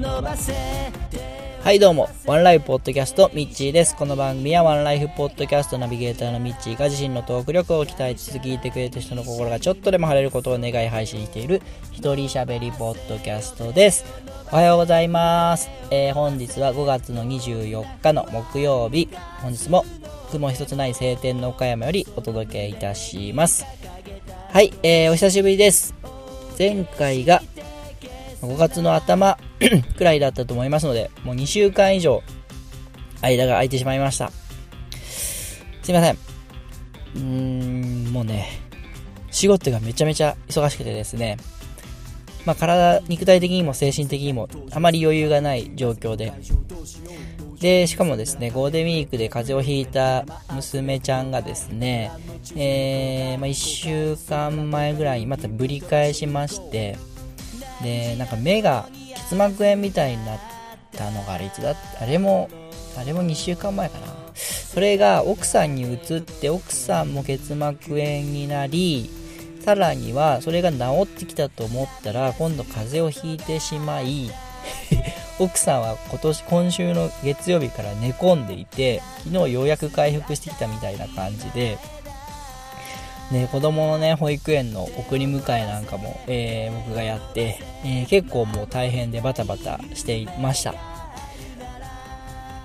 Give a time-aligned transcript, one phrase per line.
[0.00, 3.96] はいどうも、ワンライフポッドキャスト、ミッチーです。
[3.96, 14.04] この番組はワンライフポッドキャストナビゲーターのミッチーが自身のトーク力を鍛えつつ聞いてくれた人の心がちょっとでも晴れることを願い配信している一人喋りポッドキャストです。
[14.52, 15.68] おはようございます。
[15.90, 19.08] えー、本日は5月の24日の木曜日、
[19.42, 19.84] 本日も
[20.30, 23.66] 雲一つない晴天の岡山よりお届けいたします。
[24.52, 25.92] はい、えー、お久しぶりです。
[26.56, 27.42] 前回が
[28.42, 29.38] 5月の頭
[29.96, 32.22] くらいだったと思いますので、もう2週間以上、
[33.20, 34.30] 間が空いてしまいました。
[35.82, 36.18] すいません。
[37.16, 38.48] うーん、もうね、
[39.30, 41.36] 仕事がめちゃめちゃ忙しくてですね、
[42.44, 46.32] まあ、体、肉体的にも精神的にもあまり余裕がない状況で、
[47.60, 52.12] で、しかもですね、ゴールデンウィークで風邪をひいた娘ちゃんがですね、
[52.54, 56.96] えー、まあ、1週間前ぐらいにまたぶり返しまして、
[57.82, 60.38] で、なんか目が結膜炎みたいになっ
[60.92, 61.74] たのがあれいつだ？
[62.00, 62.48] あれも、
[62.96, 64.06] あれも2週間前かな。
[64.34, 69.10] それが奥さんに移って、奥さんも結膜炎になり、
[69.64, 74.30] さらにはそれが治ってきたと思ったら、今度風邪をひいてしまい、
[75.38, 81.78] 奥さんは今年、今週の月曜日から寝込んでいて、昨日ようやく回復してきたみたいな感じで、
[83.32, 90.74] で、子供のね、保育園の送り迎えなんかも、えー、僕がやって、えー、結構もう大変でバタバタしていました。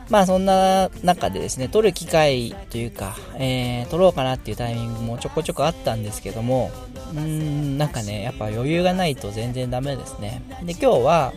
[0.09, 6.71] まあそんな中でですね、撮る機会というか、えー、撮ろうかなっていうタイミングもちょこちょこあったんですけども、
[7.13, 10.43] うーん、なんかね、やっぱ余裕がないと全然ダメですね。
[10.63, 11.33] で、今日は、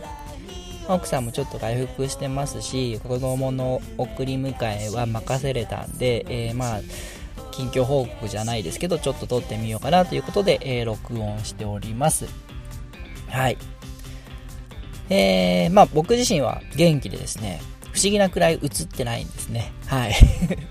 [0.89, 6.79] 奥さんもちょっと回復してますし、子供の送り迎えは任せれたんで、えー、まあ、
[7.57, 12.27] 近況報告じゃないですけど、ちょっと撮ってみようかなということで、えー、録音しております。
[13.29, 13.57] はい。
[15.09, 17.59] えー、まあ僕自身は元気でですね、
[17.93, 19.73] 不思議なくらい映ってないんですね。
[19.87, 20.13] はい。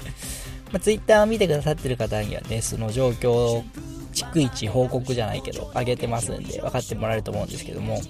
[0.71, 3.65] まあ、Twitter を見てくださってる方にはね、その状況を
[4.12, 8.00] 逐一報告じゃないけど、上げてますんで、分かってもらえると思うんですけども、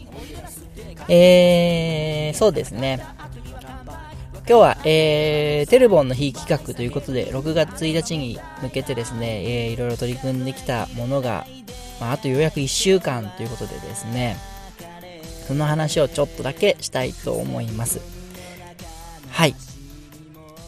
[1.09, 3.01] えー、そうですね。
[4.49, 11.45] 今日は、えー、テルボンの日企画ということで、6月1日に向けてですね、えー、いろいろ取り組んできたものが、
[12.01, 14.37] まあ、あとようやく1週間ということでですね、
[15.49, 18.01] その話をちょっとだけしたいと思います。
[19.31, 19.57] はい。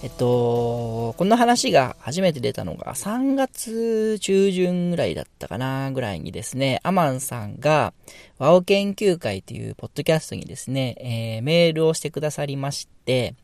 [0.02, 7.92] えっと、この話が初めて出たのが3月中旬ぐらいだったかなぐらいにですね、アマンさんが、
[8.38, 13.36] ワオ研究会というポッドキャストにですね、えー、メールをしてくださりまして、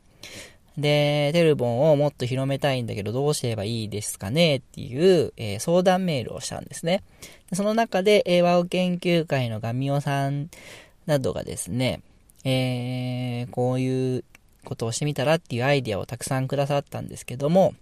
[0.77, 7.03] で、テルボンをもっと広めたいんだけどどうすればいいですかねっていう、えー、相談メールをしたんですね。
[7.53, 10.51] その中で、えー、ワオ研究会のガミオさん
[11.07, 12.01] などがですね、
[12.45, 14.25] えー、こういう
[14.65, 17.75] ことをしてみたらっていうアイディアをたくさんくださったんですけども、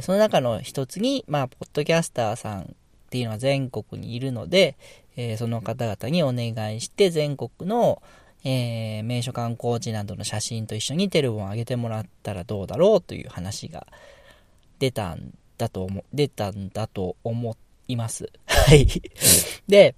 [0.00, 2.64] その中の一つに、まあ、ポッドキャスターさんっ
[3.10, 4.76] ていうのは全国にいるので、
[5.16, 8.02] えその方々にお願いして全国の、
[8.44, 13.86] えー、名所観光地などの写真と一緒にテルボンを上げてもらったらどうだろうという話が
[14.78, 17.56] 出たんだと思、出たんだと思
[17.88, 18.30] います。
[18.46, 18.86] はい。
[19.68, 19.94] で、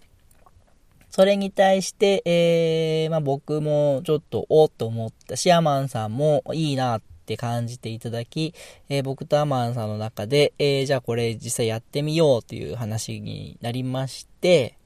[1.11, 8.53] それに対して、えー、まあ、僕もちょっとおっと思ったし、アマンさんもいいなって感じていただき、
[8.89, 14.77] えー、僕とアマンさんの中で、えー、じゃあこれ実際やってみようという話になりまして、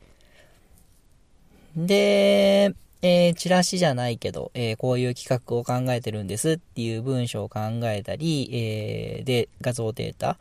[1.76, 10.36] で、えー、チラシじゃないけど、えー、こういう企画を考えてるんですっていう文章を考えたり、えー、で、画像データ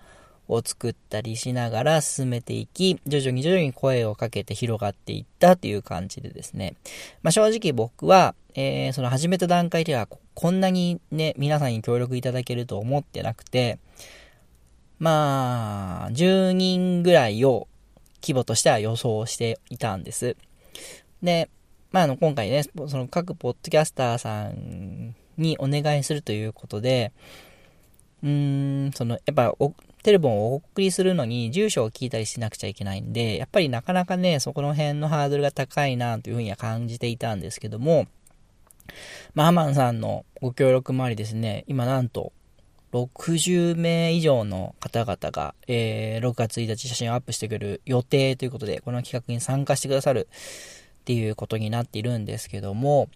[0.48, 6.76] を作ったりしながら進めていき、徐々に徐々に声をかけて広がっていったという感じでですね。
[7.22, 13.78] まあ、正直僕は、えー、その始めた段階ではこんなにね、皆さんに協力いただけると思ってなくて、
[15.00, 17.68] まあ、10人ぐらいを
[18.22, 20.36] 規模としては予想していたんです。
[21.22, 21.50] で、
[21.98, 27.12] まあ、あの、今回ね、その各ポッドキャスターさんにお願いするということで、
[28.22, 29.52] うーん、その、やっぱ、
[30.04, 38.06] テレフォンをお送りするのに住所を聞いたりしなくちゃいけないんで、やっぱりなかなかね、そこの辺のハードルが高いなというふうには感じていたんですけども、
[39.34, 42.32] まあ、ハマンさんのご協力もありですね、今なんと、
[42.94, 50.28] 60名以上の方々が、えー、6月1日写真をアップしてくる予定ということで、この企画に参加してくださる
[51.08, 53.08] っていうことになっているんですけども、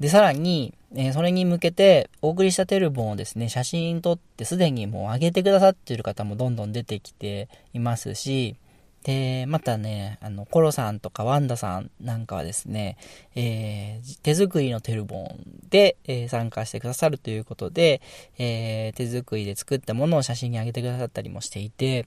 [0.00, 8.56] で、さらに、えー、それに向けてお送りしたテルボンをですね、写真撮ってすでにもう上げてくださってる方もどんどん出てきていますし、
[9.04, 12.96] で、またね、あの、コロさんとかワンダさんなんかはですね、
[13.34, 18.00] えー、手作りのテルボンで、えー、参加してくださるということで、
[18.38, 22.06] え、手作りで作ったものを写真に上げてくださったりもしていて、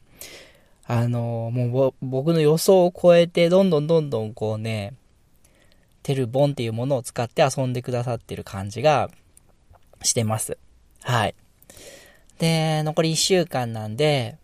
[0.87, 4.93] あのもう僕の予想を超えて、どんどんどんどんこうね、
[6.03, 9.09] テルボンっていうものを使って遊んでくださってる感じが
[10.03, 10.57] してます。
[11.01, 11.35] はい。
[12.37, 14.37] で、残り1週間なんで、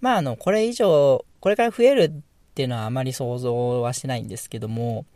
[0.00, 2.12] まあ、あの、これ以上、これから増えるっ
[2.54, 5.06] ていうのはあまり想像はしてないんですけども、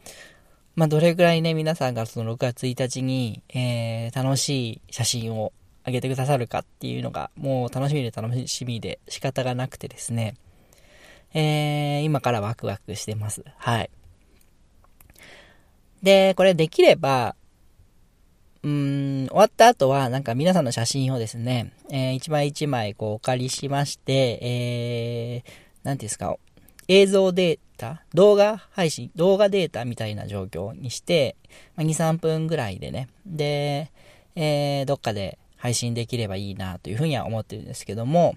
[0.77, 5.53] まあ、どれぐらいね、皆さんがその6月1日に、えー、楽しい写真を
[5.87, 10.37] 上げてくださるかっていうのが、もう楽しみで楽しみで仕方がなくてですね、
[11.35, 13.45] えー、今からワクワクしてます。
[13.59, 13.91] はい。
[16.03, 17.35] で、これできれば、
[18.63, 25.51] うーん、終わった後は、なんか皆さんの写真をですね、えー、一枚一枚こうお借りしまして、えー、
[25.83, 26.37] なんていうんですか、
[26.89, 31.37] 映像データ動画配信動画データみたいな状況にして、
[31.77, 33.91] ま、2、3分ぐらいでね、で、
[34.37, 38.37] えー、どっかで配信できればいいなというふうには思ってるんですけども、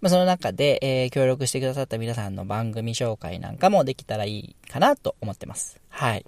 [0.00, 5.80] まあ、その中で、えー、協力してくださった皆さんの番組紹介なんかもできたらいいかなと思ってます。
[5.88, 6.24] はい。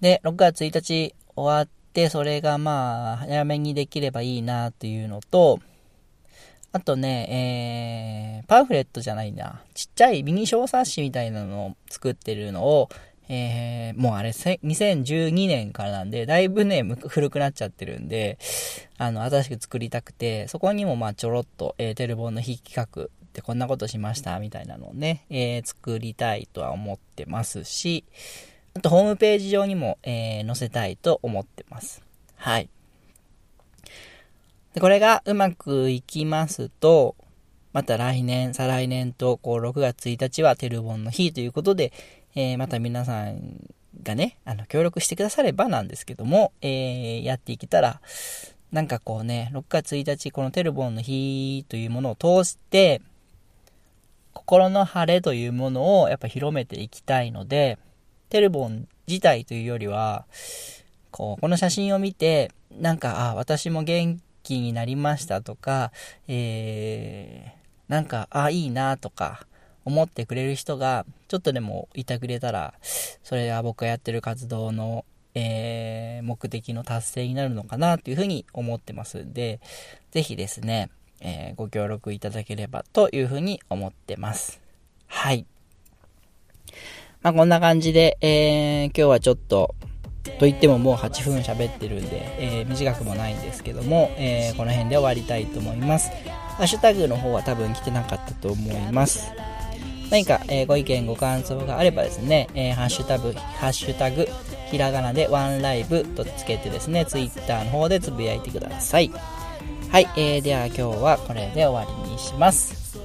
[0.00, 5.60] で、6月1日終わって、それがまあ、早めにできればいいなというのと、
[6.72, 12.90] あとね、えー、パンフレットじゃないな、ちっちゃいミニ小冊子みたいなのを作ってるのを、
[13.28, 18.38] えー、もうあれ、2012年からなんで、だいぶね、古くなっちゃってるんで、
[18.98, 28.04] あの、新しく作りたくて、そこにもまあちょろっと、えー、テルボンの非企画でこんなことしました、みたいなのをね、えー、作りたいとは思ってますし、
[28.74, 32.02] あとホームページ上にも、えー、載せたいと思ってます。
[32.36, 32.68] はい。
[34.74, 37.16] で、これがうまくいきますと、
[37.72, 41.92] また来年、再来年と、こう、6月1日はテルボンの日ということで、
[42.36, 43.64] えー、また皆さん
[44.02, 48.00] がね、あの、協力してくださればなんですけども、えー、やっていけたら、
[48.70, 53.00] なんかこうね、6月1日、このテルボンの日というものを通して、
[54.34, 57.78] 心の晴れというものをやっぱ広めていきたいので、
[58.28, 60.26] テルボン自体というよりは、
[61.10, 65.90] こう、この写真を見て、なんか、あ、私も元気になりましたとか、
[66.28, 69.46] えー、なんか、あ、いいなとか、
[69.86, 72.74] 思ってくれる人が、ちょっとでもいてくれたら、
[73.22, 75.04] それは僕がやってる活動の、
[75.34, 79.60] えー、目的の達成になるのかなというふうに思ってますんで、
[80.10, 80.90] ぜひですね、
[81.20, 84.60] えー、ご協力いただければというふうに思ってます。
[85.06, 85.46] はい。
[87.22, 89.76] まあ、こんな感じで、えー、今日はちょっと、
[90.40, 96.10] と言ってももう8分喋ってるんで、えー、短くもないんですけども、えー、この辺で終わりたいと思います。
[96.56, 99.30] ハッシュタグの方は多分来てなかったと思います。
[100.10, 104.28] 何か、えー、ご意見、ご感想があればですね、えー、ハッシュタグ、ハッシュタグ、
[104.70, 109.10] ひらがなでワンライブとつけてですね、ツイッターの方でつぶやいてください。
[109.90, 112.98] はい、えー、では今日はこれで終わりにします。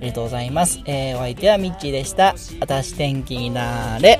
[0.00, 0.80] ありがとうございます。
[0.86, 2.34] えー、お相手はミッチーでした。
[2.60, 4.18] あたし天気になれ。